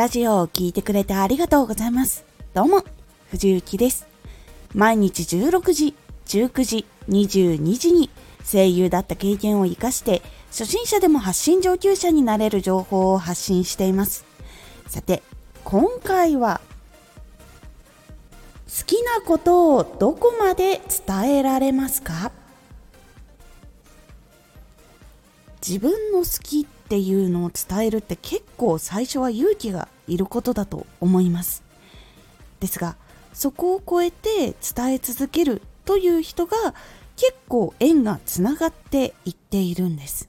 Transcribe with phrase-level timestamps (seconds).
[0.00, 2.24] ラジオを聴いてくれてありがとうございます。
[2.54, 2.86] どうも、
[3.30, 4.06] 藤幸です。
[4.74, 8.08] 毎日16時、19時、22時に
[8.50, 14.24] 声優だった経験を活かして、初心者でも発信上級者になれる情報を発信しています。
[14.86, 15.22] さて、
[15.64, 16.62] 今回は、
[18.66, 22.32] 好きなことをどこまで伝えられますか？
[25.60, 31.62] 自分の好きってていうのを伝えるって結構最初は勇気がいることだと思います。
[32.58, 32.96] ですが
[33.32, 36.74] そこを超えて伝え続けるという人が
[37.14, 40.28] 結構縁がつながっていっているんです。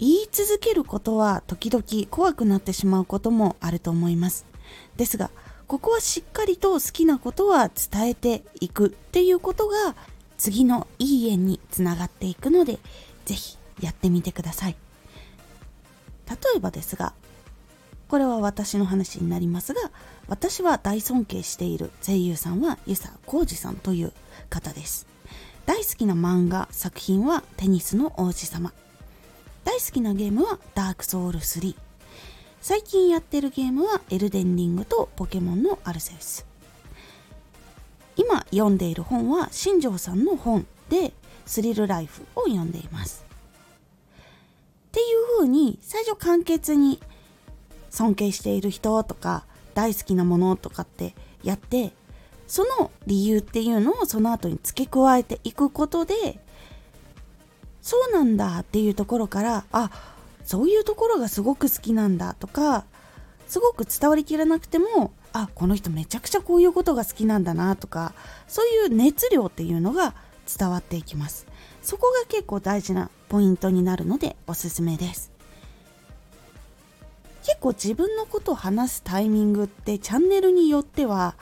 [0.00, 4.44] 言い続けることは時々怖くなってしまうこともあると思います。
[4.96, 5.30] ですが
[5.68, 9.94] ここはしっかりと好きなことは伝えていくっていうことが
[10.36, 12.80] 次のいい縁につながっていくので
[13.24, 14.76] ぜひやってみてください。
[16.28, 17.12] 例えばですが
[18.08, 19.80] これは私の話になりますが
[20.28, 24.12] 私は大尊敬している声優さんは遊佐浩二さんという
[24.48, 25.06] 方です。
[25.66, 28.72] 大好きな漫画作品はテニスの王子様。
[29.64, 31.74] 大好きなゲームはダークソウル3
[32.60, 36.46] 最近やってるゲームはエルデンリングとポケモンのアルセウス。
[38.16, 41.12] 今読んでいる本は新庄さんの本で
[41.44, 43.25] スリルライフを読んでいます。
[45.36, 47.00] 風に最初簡潔に
[47.90, 51.92] 尊敬している人とか大好きなものとかってやって
[52.46, 56.14] その理由っていうのをその後に付け加えていくことで
[57.82, 59.90] そうなんだっていうところからあ
[60.44, 62.84] そういうところがすごく好きなんだとか
[63.46, 68.14] すごく伝わりきらなくてもあこの人めちゃくちゃこういうことが好きなんだなとか
[68.48, 70.14] そういう熱量っていうのが
[70.58, 71.46] 伝わっていきます。
[71.86, 75.30] そこが結構大事なポイントになるのでおすすめです。
[77.44, 81.36] 結構自分のことを話すタイミングってチャンネルによっては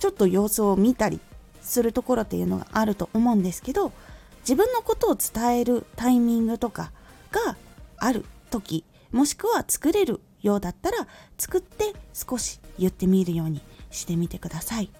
[0.00, 1.20] ちょっと様子を見たり
[1.62, 3.92] するところっていうのがあると思うんですけど
[4.40, 6.90] 自分のことを伝えるタイミングとか
[7.30, 7.56] が
[7.98, 11.06] ある時もしくは作れるようだったら
[11.38, 14.90] 作って少し言ってみるようにしてみてください。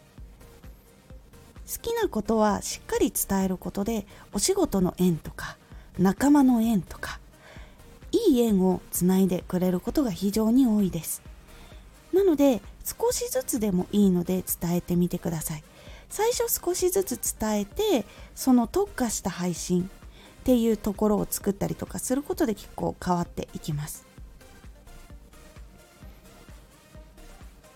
[1.71, 5.57] 好きなことはしっかり伝えることでお仕事の縁とか
[6.01, 7.21] 仲間の縁とか
[8.11, 11.23] いい縁をつないでくれることが非常に多いです。
[12.13, 15.65] なので少しずつでもいいので伝えてみてください。
[16.09, 18.05] 最初少しずつ伝えて
[18.35, 19.89] その特化した配信
[20.41, 24.10] っていうところを作ったりとかすることで結構変わっていきます。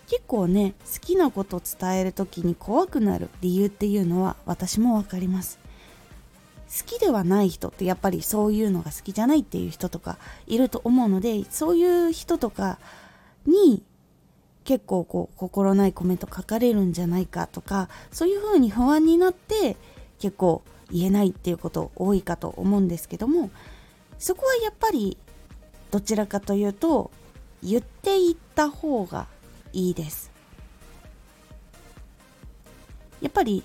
[0.06, 5.58] 結構ね好きなこと伝える時に怖くなる理由っていうのは私も分かります。
[6.76, 12.78] 好きではない人ってやっぱりそういうのが好きじゃないっていう人とかいると思うのでそういう人とか
[13.46, 13.84] に
[14.64, 19.76] 結構こう心ないコメント書かれるんじゃないかとかそういう風に不安になって
[20.18, 23.50] 結構言えないっていうこと多いかと思うんですけども
[24.18, 25.16] そこはやっぱり
[25.90, 27.10] どちらかというと
[27.62, 29.28] 言っていった方が
[29.74, 30.30] いいです。
[33.20, 33.62] やっぱり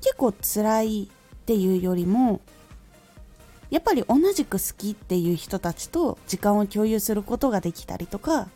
[0.00, 2.40] 結構辛いっていうよりも
[3.70, 8.48] やっぱり同じく好きっていう人たちと時間を共有することができたりとか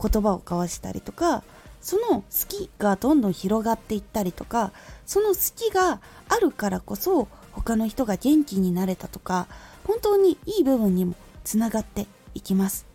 [0.00, 1.42] 言葉を交わしたりとか
[1.80, 4.72] その好きがどんどん広がっていったりとか
[5.06, 9.48] その好きがあるからこそ他の人が元気になれたとか
[9.84, 11.14] 本当にいい部分にも
[11.44, 12.86] つながっていきます。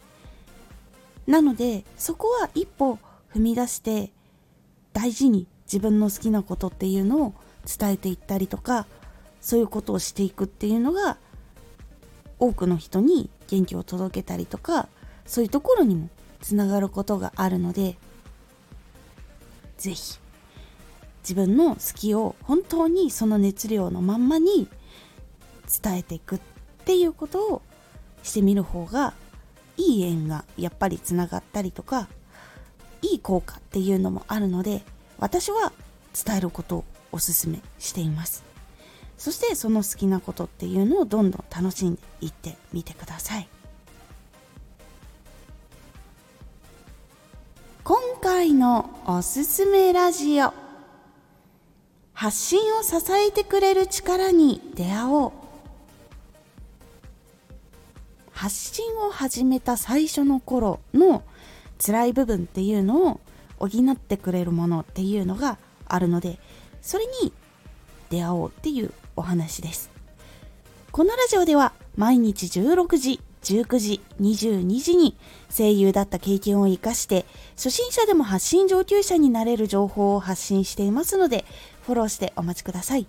[1.28, 3.00] なのでそこは一歩
[3.34, 4.12] 踏み出して
[4.94, 7.34] 大事に自分の好きなことっていうのを
[7.66, 8.86] 伝えていったりとか
[9.42, 11.18] そういうことをしていくっていうのが
[12.40, 14.88] 多くの人に元気を届けたりとか
[15.26, 16.10] そういうところにも
[16.42, 17.98] つながることがあるので
[19.78, 20.20] 是非
[21.24, 24.68] 自分の好きを本当にその熱量のまんまに
[25.82, 26.40] 伝えていくっ
[26.86, 27.62] ていうことを
[28.24, 29.14] してみる方が
[29.78, 32.08] いい縁がやっぱりつながったりとか
[33.02, 34.84] いい効果っていうのもあるので
[35.20, 35.72] 私は
[36.26, 38.44] 伝えることをおすすめしています。
[39.18, 43.48] そしてその好きなことっていうのをどんどん楽しんでいってみてください。
[47.84, 50.54] 今回のおすすめラジオ。
[52.14, 55.32] 発信を支えてくれる力に出会おう。
[58.44, 61.24] 発信を始めた最初の頃の
[61.80, 63.22] 辛い部分っていうのを
[63.58, 66.40] 補ってくれるものっていうのがあるので
[66.82, 67.32] それに
[68.10, 69.90] 出会おうっていうお話です
[70.92, 75.16] このラジオでは毎日16時19時、22時に
[75.50, 77.26] 声優だった経験を活かして
[77.56, 81.46] 初心者でも発信上級者になれる情報を発信していますので
[81.86, 83.08] フォローしてお待ちください。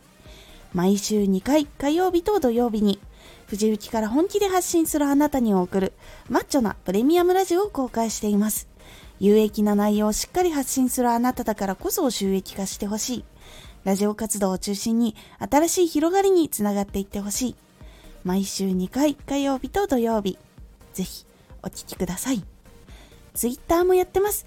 [0.75, 2.99] 毎週2回火曜日と土曜日に
[3.47, 5.93] 藤雪から本気で発信するあなたに送る
[6.29, 8.69] マッチョなプレミアムラジオを公開しています。
[9.21, 13.25] 有益な内容をしっかり発信するあなただからこそ収益化してほしい。
[13.85, 17.57] ラジオ活動を中心に新しい広がりにつながっていってほしい。
[18.25, 20.39] 毎週2回火曜日と土曜日。
[20.93, 21.25] ぜひ
[21.63, 22.43] お聴きください。
[23.35, 24.47] ツイッターもやってます。